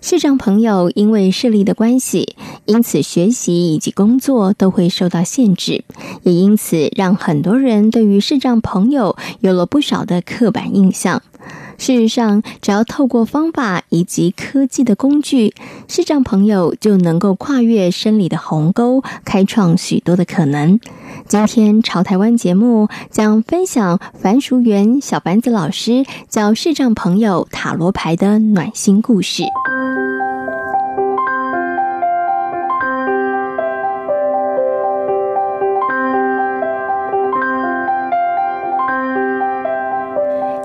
[0.00, 5.84] 视障朋友因为视力的关系，因此学习以及工作都会受到限制，
[6.22, 11.22] 也因此让很多人对于视障朋友有了不少的刻板印象。
[11.78, 15.54] 事实上，只要透过方法以及科技的工具，
[15.86, 20.78] 视障朋友就能够跨越生理的鸿沟，开创许多的可能。
[21.26, 29.44] 今天潮台湾节目将分享樊淑媛小凡子老师教视障朋友塔罗牌的暖心故事。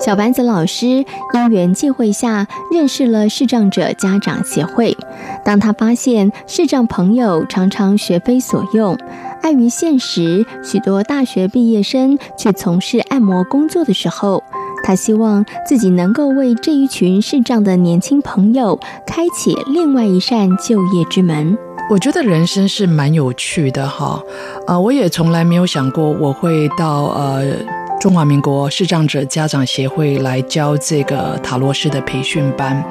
[0.05, 4.97] 小丸子老师因缘际会下认识了视障者家长协会。
[5.45, 8.97] 当他发现视障朋友常常学非所用，
[9.41, 14.43] 碍于现实，许多大学毕业生却从事按摩工作的时候，
[14.83, 21.57] 他希望自己能够为这一群视障的年轻朋友开启另外一扇就业之门。
[21.89, 24.21] 我觉得人生是蛮有趣的哈，
[24.67, 27.55] 啊，我也从来没有想过我会到呃。
[27.99, 32.83] 中华民国视障者家长协会来教这个塔罗师的培训班。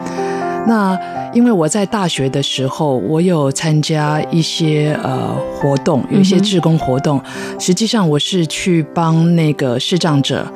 [0.67, 0.99] 那
[1.35, 7.21] 因为我在大学的时候，我有参加一些呃活动，有一些志工活动。
[7.59, 10.47] 实际上，我是去帮那个视障者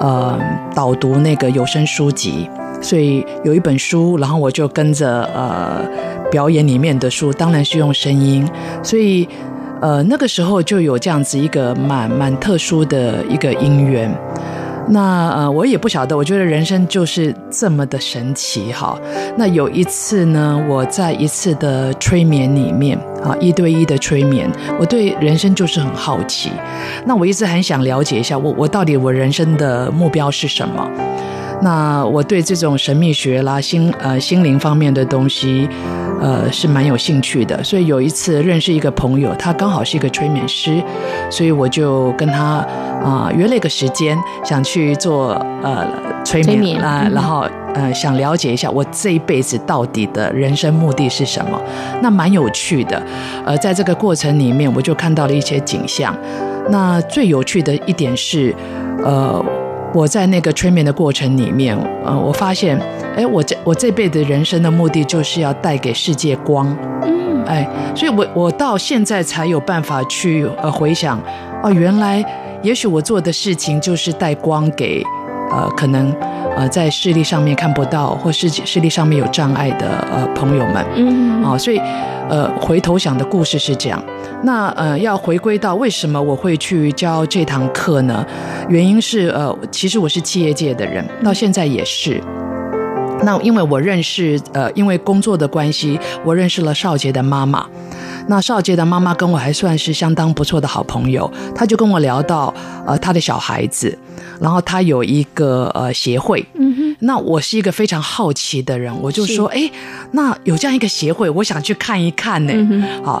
[0.00, 0.36] 呃
[0.74, 2.48] 导读那个有声书籍，
[2.80, 5.84] 所以有一本书，然后我就跟着呃
[6.30, 8.48] 表演里面的书，当然是用声音，
[8.82, 9.28] 所以。
[9.82, 14.08] 呃，那个时候就有这样子一个蛮蛮特殊的一个因缘。
[14.88, 18.98] 那呃，我也不晓得，我觉得人生就是这么的神奇哈。
[19.36, 26.50] 那有一次呢，我在一次的催眠里面啊，一对一的催眠，我对人生就是很好奇。
[27.04, 30.88] 那我一直很想了解一下，我我到底我人生的目标是什么？
[31.62, 35.68] 那我对这种神秘学啦、心呃心灵方面的东西。
[36.20, 40.80] 呃，是蛮有兴趣的，所以有一次认识一个朋友，他刚好是一个催眠师，
[41.28, 42.64] 所以我就跟他
[43.02, 45.32] 啊、呃、约了一个时间，想去做
[45.64, 45.84] 呃
[46.24, 51.60] 催眠啊、呃，然后呃想了解一下我这一辈子到底的人生目的是什么，
[52.00, 53.02] 那蛮有趣的。
[53.44, 56.16] 呃，在这个过程里面，我就看到了一些景象。
[56.70, 58.54] 那最有趣的一点是，
[59.04, 59.44] 呃。
[59.94, 62.78] 我在那个催眠的过程里面，呃，我发现，
[63.14, 71.20] 哎，我这我这辈子人生的目的就是要带给世界光，嗯，哎，所以我我到现在才有办法去呃回想，
[71.62, 72.24] 哦，原来
[72.62, 75.04] 也许我做的事情就是带光给，
[75.50, 76.10] 呃，可能
[76.56, 81.78] 呃在视力上面看不到或视视力上面有障碍的呃朋友们，嗯，啊，所以
[82.30, 84.02] 呃回头想的故事是这样。
[84.44, 88.26] 那呃，要回归到为什么我会去教这堂课呢？
[88.68, 92.20] 原因是呃，其实我是企业界的人，到现在也是。
[93.24, 97.64] 那因为我认识呃，因为工作的关系，我认识了少杰的妈妈。
[98.26, 102.52] 那少杰的妈妈跟我还算是相当不错的好朋友，他就跟我聊到
[102.84, 103.96] 呃他的小孩子，
[104.40, 106.44] 然后他有一个呃协会。
[106.54, 106.96] 嗯哼。
[107.04, 109.68] 那我是一个非常好奇的人，我就说，哎，
[110.12, 112.52] 那有这样一个协会，我想去看一看呢。
[112.54, 113.20] 嗯、好，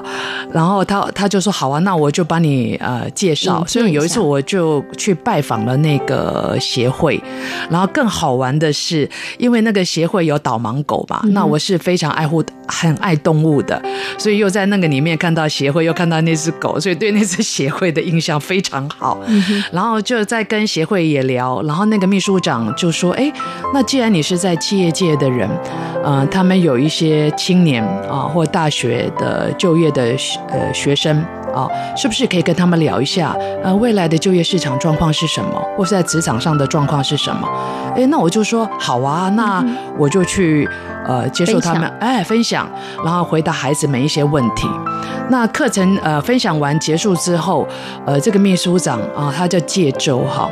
[0.52, 3.64] 然后他他就说好啊，那我就帮你呃介绍。
[3.66, 7.20] 所以有一次我就去拜访了那个协会，
[7.68, 13.82] 然后更好玩的是，因为那个协会有导盲狗嘛，嗯、那我是非常爱护、很爱动物的，
[14.16, 19.20] 所以又在那个里面看到协会，又看到那只狗，所以对那只协会的印象非常好。
[19.26, 23.32] 嗯、然后就在跟协会也聊，然后那个秘书长就说，哎。
[23.74, 25.48] 那既然你是在企业界的人，
[26.04, 30.14] 呃，他们有一些青年啊，或大学的就业的
[30.48, 31.24] 呃学生
[31.54, 37.48] 啊，是不是可以跟他们聊一下，呃，未来的就业市场状况是什么，或是在职场上的状况是什么？
[37.96, 39.64] 哎，那我就说好啊，那
[39.98, 40.68] 我就去
[41.06, 42.68] 呃接受他们哎分享，
[43.04, 44.68] 然后回答孩子们一些问题。
[45.28, 47.66] 那课程呃分享完结束之后，
[48.06, 50.50] 呃，这个秘书长啊，他叫介周哈。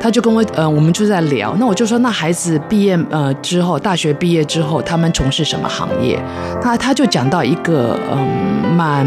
[0.00, 1.56] 他就跟我，呃，我们就在聊。
[1.58, 6.16] 那我就说，那孩子毕业，呃，之后，大学毕业之后，他们从事什么行业？
[6.62, 9.04] 他他就讲到一个，嗯，蛮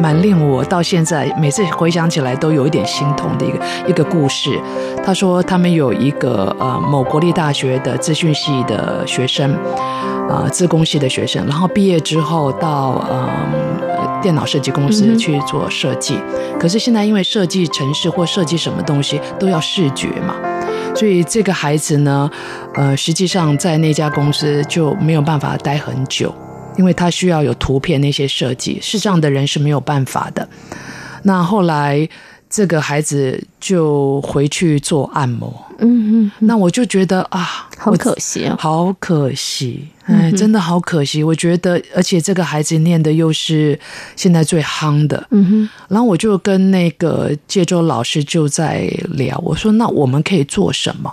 [0.00, 3.58] 蛮令我到现在每次回想起来都有一点心痛的一个
[3.88, 4.58] 一个故事。
[5.04, 9.56] 他说，他们有一个，呃，某国立大学的资讯系的学生，
[10.28, 16.16] 呃自工系的学生，然后毕业之后到呃电脑设计公司去做设计。
[16.16, 20.34] 嗯、可是现在因为设计城市或设计什么东西都要视觉嘛，
[20.94, 22.30] 所以这个孩子呢，
[22.74, 26.34] 呃，实际上在那家公司就没有办法待很久，
[26.78, 30.48] 因为他需要有图片那些设计，视障的人是没有办法的。
[31.24, 32.08] 那后来。
[32.50, 41.22] 这个孩子就回去做按摩，嗯嗯，那我就觉得啊，好可惜啊，好可惜，哎，真的好可惜。
[41.22, 43.78] 我觉得，而且这个孩子念的又是
[44.16, 45.68] 现在最夯的，嗯哼。
[45.88, 51.12] 然后我就跟那个介州老师就在聊，我说：“那我们可以做什么？”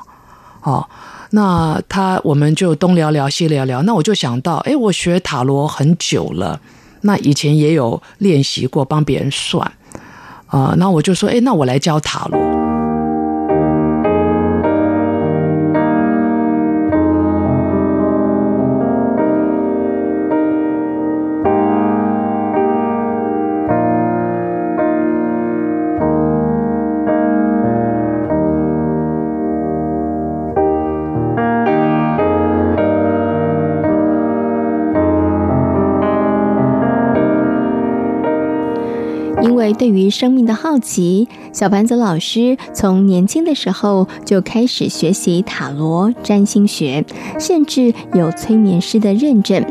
[0.64, 0.88] 哦，
[1.32, 3.82] 那他我们就东聊聊西聊聊。
[3.84, 6.60] 那我就想到，哎，我学塔罗很久了，
[7.02, 9.72] 那以前也有练习过帮别人算。
[10.48, 12.65] 啊，那我就说，哎，那我来教塔罗。
[39.74, 47.04] 对于生命的好奇，小盘子老师从年轻的时候就开始学习塔罗、占星学，
[47.40, 49.64] 甚至有催眠师的认证。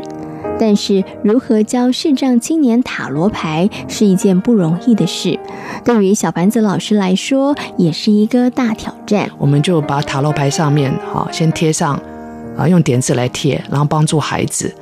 [0.57, 5.37] 但是，如何教视障青年塔罗牌是一件不容易的事，
[5.83, 9.29] 对于小盘子老师来说，也是一个大挑战。
[9.37, 11.99] 我们就把塔罗牌上面，好，先贴上，
[12.57, 14.73] 啊，用点字来贴，然后帮助孩子，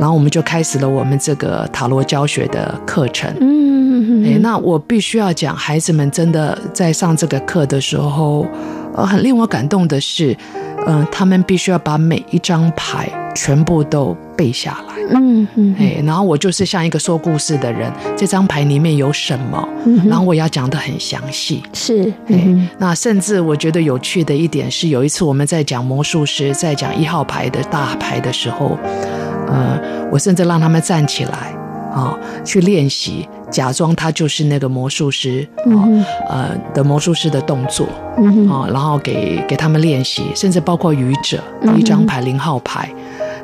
[0.00, 3.32] 然后我们就开始了我们这个塔罗教学的课程。
[3.40, 3.81] 嗯。
[4.24, 8.46] 哎，那我必须要讲，孩子们真的在上这个课的时候，
[8.94, 10.36] 呃，很令我感动的是，
[10.86, 14.94] 嗯、呃，他们必须要把每一张牌全部都背下来。
[15.14, 21.62] 嗯嗯，哎，然后我就是像一个说故事的人，这张牌里面有什么，嗯然后我要讲的很详细。
[21.72, 28.78] 是，哎，那甚至我觉得有趣的一点是，有一次我们在讲魔术师，在讲一号牌的大牌的时候，
[29.48, 29.78] 呃，
[30.10, 31.54] 我甚至让他们站起来，
[31.92, 33.28] 啊、哦，去练习。
[33.52, 41.44] 假装他就是那个魔术师，哦嗯、呃的魔术师的动作，嗯、哦，然后给给他们练习，甚至包括愚者、
[41.76, 42.92] 一张牌零号牌，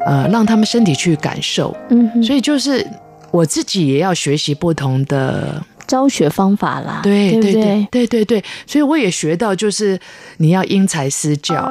[0.06, 1.76] 呃，让他们身体去感受。
[1.90, 2.84] 嗯，所以就是
[3.30, 7.00] 我自己也要学习不同的教学方法啦。
[7.02, 10.00] 对对对对对对，所以我也学到就是
[10.38, 11.70] 你要因材施教。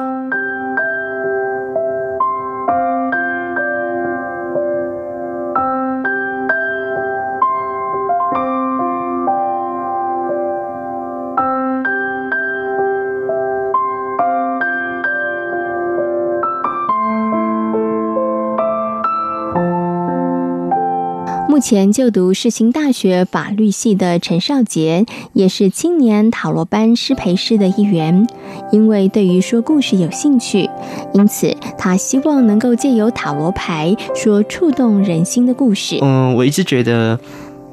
[21.58, 28.28] 目前就读世新大学法律系的陈少杰，也是青年塔罗班师培师的一员。
[28.70, 30.70] 因为对于说故事有兴趣，
[31.14, 35.98] 因此他希望能够借由塔罗牌说触动人心的故事。
[36.00, 37.18] 嗯，我一直觉得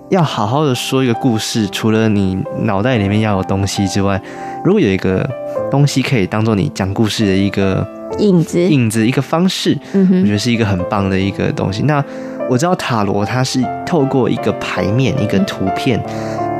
[0.10, 4.20] 要好好的说一个故事，除了你脑袋里面要有东西之外，
[4.64, 5.30] 如果有一个
[5.70, 7.88] 东西可以当做你讲故事的一个
[8.18, 11.84] 影子，影子一个方式，嗯哼，我觉得是一个很棒的一个东西。
[11.84, 12.04] 那
[12.50, 16.00] 我知道塔罗它是透过一个牌面、一个图片，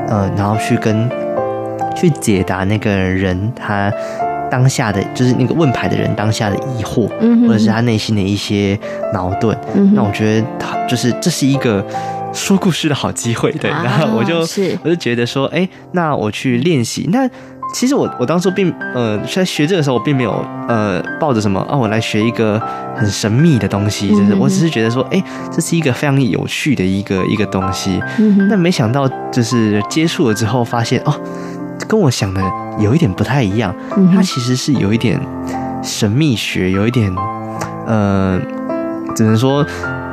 [0.08, 1.08] 呃，然后去跟
[1.94, 3.92] 去解答那个人他
[4.50, 7.08] 当下的就是那个问牌的人当下的疑惑，
[7.46, 8.78] 或者是他内心的一些
[9.12, 9.56] 矛盾。
[9.94, 11.84] 那我觉得他就是这是一个
[12.32, 13.70] 说故事的好机会，对。
[13.70, 14.40] 然后我就
[14.82, 17.28] 我就觉得说，哎，那我去练习那。
[17.78, 22.58] 其实我我当初并呃在学这个时候，我并没有呃抱着什么啊，我来学一个
[22.96, 28.00] 很神秘的东西，就是我只是觉得说，哎，这是一个非常有趣的一个一个东西。
[28.48, 31.14] 但没想到就是接触了之后，发现哦，
[31.86, 32.40] 跟我想的
[32.78, 33.74] 有一点不太一样。
[34.14, 35.20] 它其实是有一点
[35.82, 37.14] 神秘学，有一点
[37.86, 38.40] 呃，
[39.14, 39.62] 只能说。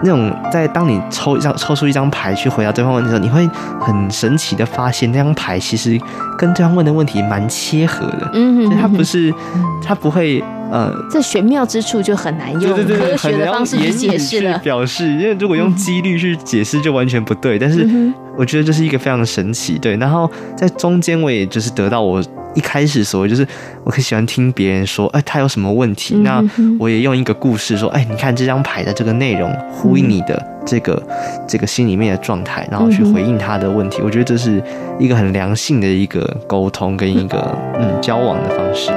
[0.03, 3.47] 那种在当你抽一张抽出一张牌去回答对方问题的时候，你会
[3.79, 5.99] 很神奇的发现，那张牌其实
[6.37, 8.29] 跟对方问的问题蛮切合的。
[8.33, 9.33] 嗯，它不是，
[9.81, 14.57] 它不会呃，这玄妙之处就很难用科学的方式去解释了。
[14.59, 17.57] 表示，因为如果用几率去解释就完全不对。
[17.57, 17.87] 但是
[18.37, 19.95] 我觉得这是一个非常神奇，对。
[19.97, 22.21] 然后在中间，我也就是得到我。
[22.55, 23.47] 一开始所谓就是
[23.83, 26.15] 我很喜欢听别人说，哎，他有什么问题？
[26.15, 26.43] 嗯、那
[26.79, 34.01] 我也用一个故事说，哎，你看这张牌的这个内容呼应你的这个、嗯、这个心里面的状态，然后去回应他的问题。
[34.01, 34.61] 嗯、我觉得这是
[34.99, 38.91] 一个很良性的一个沟通跟一个嗯交往的方式。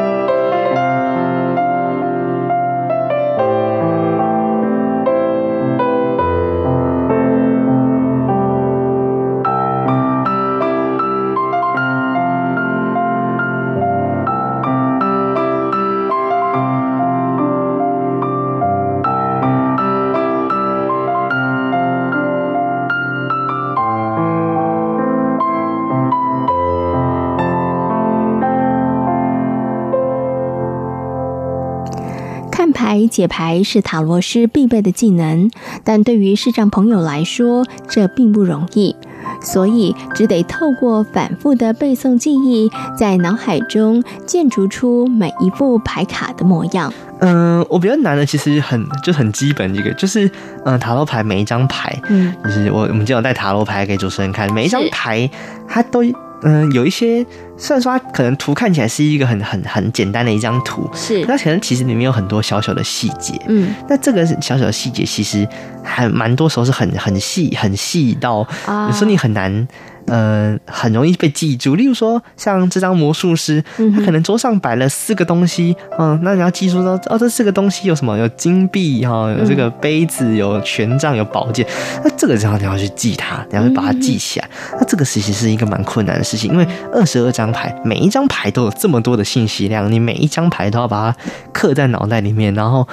[32.96, 35.50] 牌解牌是塔罗师必备的技能，
[35.84, 38.96] 但对于视障朋友来说，这并不容易，
[39.42, 46.90] 所以只得透过反复的背诵记忆，在脑海中建筑出每一副牌卡的模样。
[47.20, 50.30] 嗯，我比较难的其实很就很基本一个，就是
[50.64, 55.28] 嗯，塔罗牌每一张牌，嗯，就是我我们今天有带塔罗牌给主持人看，每一张牌
[55.68, 56.02] 它都。
[56.42, 57.24] 嗯，有一些
[57.56, 65.48] 虽然说它可能图看起来是一个很很很简单的一张图，是，那可能其实里面有很多小小的细节，嗯，那这个小小的细节其实
[65.82, 69.66] 还蛮多时候是很很细很细到，有时候你很难。
[70.06, 71.75] 呃，很容易被记住。
[71.75, 78.16] 例如说，像这张魔术师，他可能桌上摆了四个东西，嗯，那你要记住说，哦，这四个东西有什么？
[78.16, 81.66] 有金币哈，有这个杯子，有权杖，有宝剑。
[82.04, 84.48] 那这个时候你要去记它，你要去把它记起来。
[84.78, 91.18] 那这个其实是一个蛮困难的事情，因为二十二张牌，每一张牌都有这么多的信息量，你每一张牌都要把它
[91.52, 92.86] 刻在脑袋里面，然后。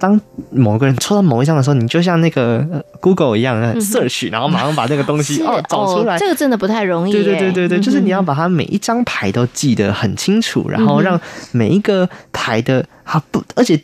[0.00, 6.18] 当某个人抽到某一张的时候，你就像那个 Google 一样 search，然后马上把那个东西哦找出来。
[6.18, 7.12] 这个真的不太容易。
[7.12, 11.20] 对对对对对，就是你要把它每一张牌都记得很清楚，然后让
[11.52, 13.80] 每一个牌的啊不，而且。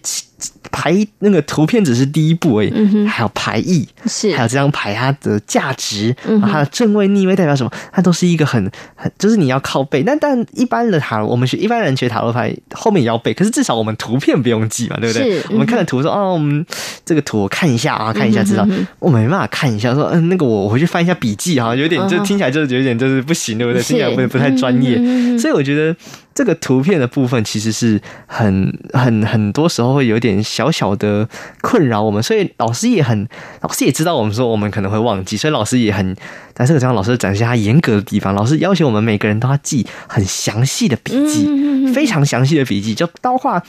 [0.70, 10.02] 牌那个图片只是第一步而已，嗯、还有牌意，是还有这张牌它的价值，嗯、它的正位逆位代表什么，它都是一个很很，就是你要靠背。
[10.02, 15.38] 但但一般的塔罗，我们学一般人学塔罗牌后面也要背，可是至少我们图片不用记嘛，对不对？
[15.38, 16.64] 嗯、我们看了图说哦，我们
[17.06, 18.66] 这个图我看一下啊，看一下知道。
[18.68, 23.82] 嗯、我没办法看一下说嗯，那个我我回去翻一下笔记哈，有点就听起来就是有点就是不行，对不对？
[23.82, 25.96] 听起来不不太专业，嗯、所以我觉得。
[26.36, 31.26] 这个图片的部分其实是很很很多时候会有点小小的
[31.62, 33.26] 困扰我们，所以老师也很，
[33.62, 36.14] 老师也知道我们说我们可能会忘记，所以老师也很，
[36.52, 41.48] 在这个地方老师展现他严格的地方，老师要求我们每个人都要记很详细的笔记，
[41.94, 43.62] 非常详细的笔记，就刀画。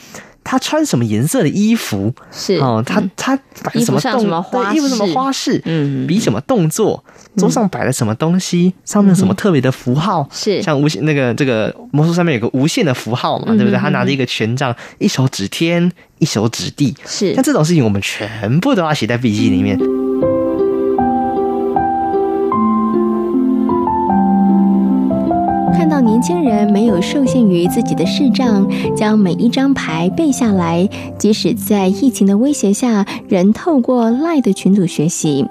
[0.50, 2.10] 他穿什么颜色的衣服？
[2.32, 4.24] 是哦，他他摆什么动？
[4.50, 5.60] 对，衣服什么花式？
[5.66, 7.04] 嗯，比什么动作？
[7.36, 8.72] 桌上摆了什么东西？
[8.82, 10.26] 上面有什么特别的符号？
[10.32, 13.54] 是像无限那个这个魔术上面有个无限的符号嘛？
[13.56, 13.78] 对不对？
[13.78, 16.96] 他拿着一个权杖，一手指天，一手指地。
[17.04, 19.78] 是像这种事情，我们全部都要写在笔记里面。
[26.00, 35.44] 年轻人没有受限于自己的视障，将每一张牌背下来，即使在疫情的威胁下，仍透过 LINE 的群组学习。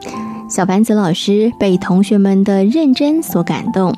[0.50, 3.93] 小凡子老师被同学们的认真所感动，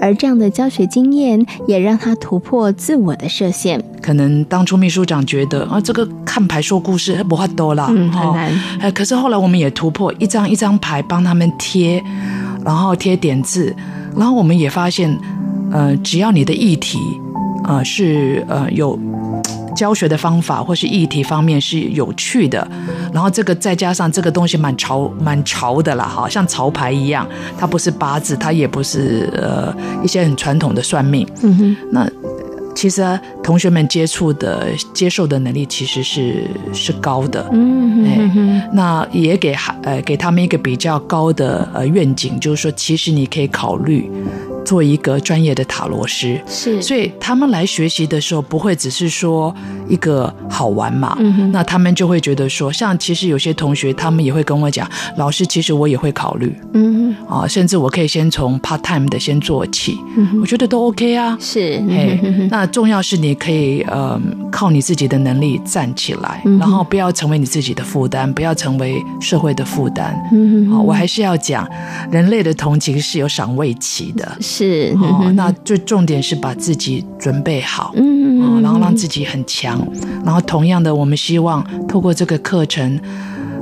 [0.00, 3.82] 而这样的教学经验也让他突破自我的设限。
[4.00, 8.50] 可能当初秘书长觉得啊，这个看牌说故事不会多了，嗯，很难。
[8.80, 12.02] 哎，可是后来我们也突破一张一张牌帮他们贴，
[12.64, 13.74] 然后贴点字，
[14.16, 15.16] 然后我们也发现。
[15.72, 16.98] 呃，只要你的议题，
[17.64, 18.98] 呃，是呃有
[19.74, 22.66] 教学的方法，或是议题方面是有趣的，
[23.12, 27.26] 然后这个再加上这个东西蛮潮蛮潮的啦，哈，像潮牌一样，
[27.58, 29.74] 它不是八字，它也不是呃
[30.04, 32.08] 一些很传统的算命，嗯哼，那
[32.74, 44.10] 其实啊，同学们接触的接受的能力其实是是高的，嗯哼哼，那也给呃给他们一个比较高的呃愿景，就是说，其实你可以考虑。
[44.64, 49.54] 做一个专业的塔罗师，是，所以他们来学习的时候，不会只是说
[49.88, 62.18] 一个好玩嘛，嗯，那他们就会觉得说，像其实有些同学，他们也会跟我讲，老师，其实我也会考虑，嗯哼，啊，甚至我可以先从 part time 的先做起，嗯，我觉得都 OK 啊，是，嘿，
[62.50, 70.14] 那重要是你可以呃靠你自己的能力站起来，嗯，然后不要成为你自己的负担，不要成为社会的负担，
[70.84, 71.68] 我还是要讲，
[72.10, 74.36] 人类的同情是有赏味期的。
[74.52, 79.80] 是哦，那最重点是把自己准备好，嗯，然后让自己很强，
[80.24, 83.00] 然后同样的，我们希望透过这个课程，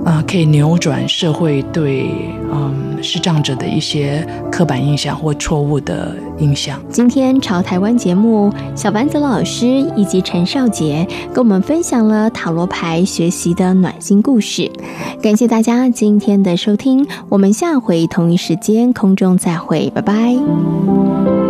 [0.05, 2.11] 呃，可以扭转社会对
[2.51, 6.81] 嗯视障者的一些刻板印象或错误的印象。
[6.89, 9.67] 今天朝台湾节目，小丸子老师
[9.97, 14.71] 以及陈少杰跟我们分享了塔罗牌学习的暖心故事，
[15.23, 21.50] 感谢大家今天的收听，我们下回同一时间空中再会，拜拜。